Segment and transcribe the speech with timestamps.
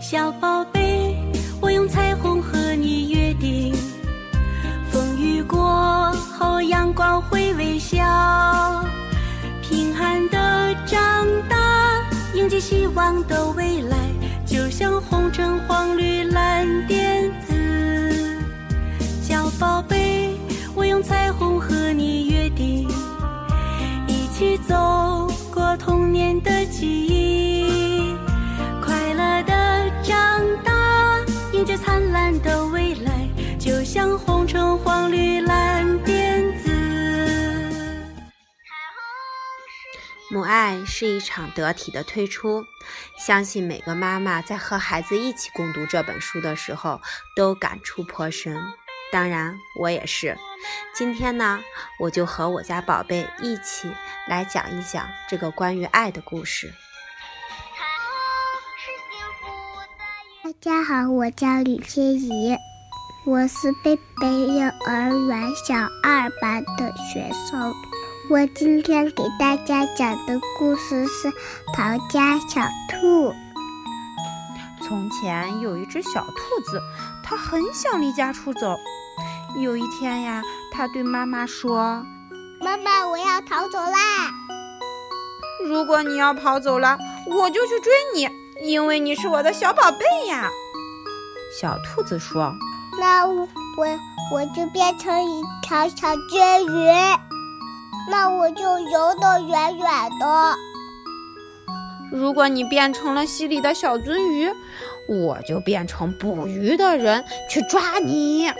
[0.00, 1.16] 小宝贝，
[1.60, 3.72] 我用彩虹和你约定，
[4.90, 8.84] 风雨过后阳光会微笑，
[9.62, 12.04] 平安的长大，
[12.34, 13.96] 迎接希望的未来，
[14.44, 16.99] 就像红橙黄绿蓝靛
[21.02, 22.88] 彩虹和你约定，
[24.06, 28.14] 一起走过童年的记忆，
[28.82, 31.18] 快乐的长大，
[31.52, 36.70] 迎接灿烂的未来，就像红橙黄绿蓝靛紫。
[40.30, 42.64] 母爱是一场得体的退出，
[43.18, 47.00] 相信每个妈妈在和孩子一起共读这本书的时候，
[47.34, 48.56] 都感触颇深。
[49.12, 50.38] 当然，我也是。
[50.94, 51.60] 今天呢，
[51.98, 53.90] 我就和我家宝贝一起
[54.28, 56.72] 来讲一讲这个关于爱的故事。
[60.44, 62.56] 大家好，我叫吕千怡，
[63.24, 67.74] 我是贝贝幼儿园小二班的学生。
[68.30, 71.28] 我今天给大家讲的故事是
[71.74, 73.30] 《逃家小兔》。
[74.82, 76.80] 从前有一只小兔子，
[77.24, 78.76] 它很想离家出走。
[79.58, 82.04] 有一天呀，他对妈妈说
[82.62, 84.30] ：“妈妈，我要逃走啦！
[85.66, 88.28] 如果你要跑走了，我就去追你，
[88.62, 90.48] 因为你是我的小宝贝呀。”
[91.60, 92.54] 小兔子说
[92.98, 93.48] ：“那我
[94.32, 96.86] 我就变成一条小金鱼，
[98.08, 99.86] 那我就游得远远
[100.20, 100.56] 的。
[102.12, 104.48] 如果你变成了溪里的小鳟鱼，
[105.08, 108.50] 我就变成捕鱼的人去抓你。”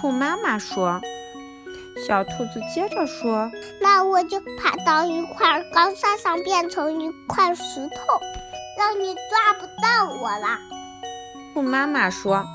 [0.00, 0.98] 兔妈妈说
[2.08, 3.50] ：“小兔子接着说，
[3.82, 8.18] 那我就爬到一块高山上，变成一块石头，
[8.78, 10.58] 让你抓不到我了。”
[11.52, 12.46] 兔妈妈说：“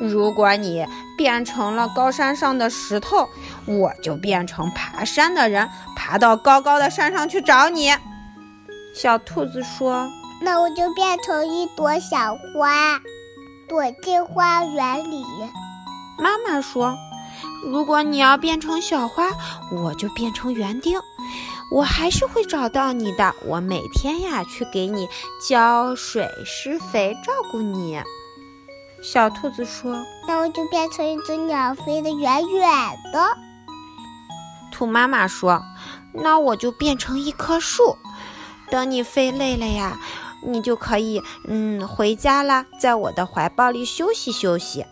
[0.00, 0.86] 如果你
[1.18, 3.28] 变成了高山上的石头，
[3.66, 7.92] 我就变成爬山的人，爬到高高的山上去找你。”
[8.94, 10.08] 小兔子说
[10.40, 13.00] ：“那我就变成一朵小花，
[13.68, 15.24] 躲进花园里。”
[16.22, 16.96] 妈妈说
[17.68, 19.24] ：“如果你要变成小花，
[19.72, 21.00] 我就变成园丁，
[21.72, 23.34] 我还是会找到你的。
[23.44, 25.08] 我每天呀去给你
[25.48, 28.00] 浇水、施肥，照顾你。”
[29.02, 32.70] 小兔子说：“那我就变成一只鸟，飞得远远
[33.12, 33.36] 的。”
[34.70, 35.60] 兔妈妈说
[36.14, 37.98] ：“那我就变成一棵树，
[38.70, 39.98] 等你飞累了呀，
[40.46, 44.86] 你就可以嗯回家啦，在我的怀抱里休息休息。”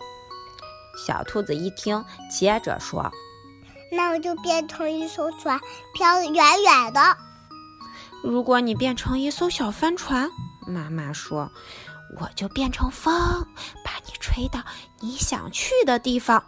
[1.06, 3.10] 小兔子一听，接着说
[3.90, 5.58] ：“那我就变成一艘船，
[5.94, 7.16] 飘得远远的。”
[8.22, 10.28] 如果你变成一艘小帆船，
[10.66, 11.50] 妈妈说
[12.20, 13.14] ：“我就变成风，
[13.82, 14.60] 把你吹到
[15.00, 16.44] 你想去的地方。”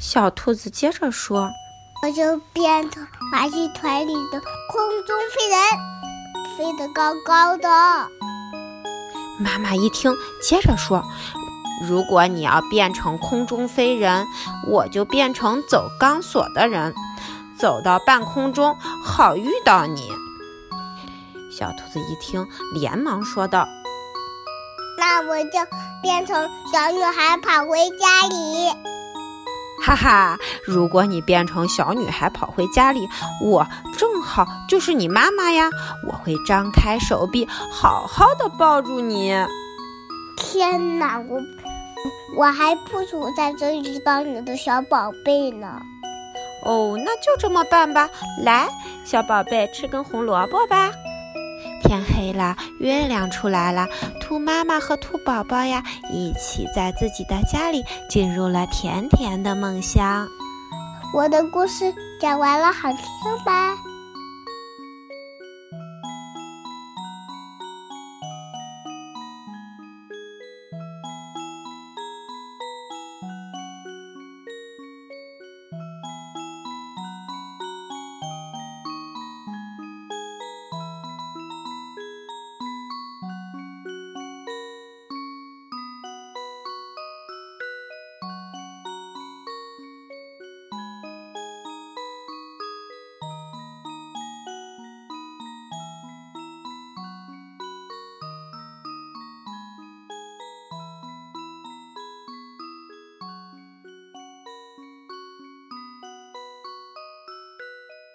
[0.00, 1.50] 小兔子接着说
[2.02, 5.58] ：“我就变成马戏团里的空中飞人，
[6.56, 7.68] 飞得高高的。”
[9.38, 11.04] 妈妈一听，接着说
[11.86, 14.26] ：“如果你要变成空中飞人，
[14.66, 16.94] 我就变成走钢索的人，
[17.58, 20.10] 走到半空中，好遇到你。”
[21.50, 23.66] 小兔子一听，连忙说道
[24.98, 25.58] ：“那我就
[26.02, 28.72] 变成小女孩，跑回家里。”
[29.88, 33.08] 哈哈，如果你变成小女孩跑回家里，
[33.42, 33.66] 我
[33.96, 35.70] 正好就是你妈妈呀！
[36.06, 39.34] 我会张开手臂，好好的抱住你。
[40.36, 41.40] 天哪，我
[42.36, 45.80] 我还不如在这里当你的小宝贝呢。
[46.66, 48.10] 哦，那就这么办吧。
[48.42, 48.68] 来，
[49.06, 50.90] 小宝贝，吃根红萝卜吧。
[51.82, 53.86] 天黑了，月亮出来了，
[54.20, 60.28] 兔妈妈和兔宝宝呀，一起在自己的家里进入了甜甜的梦乡。
[61.14, 63.00] 我的故事讲完了，好听
[63.46, 63.87] 吗？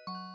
[0.06, 0.33] you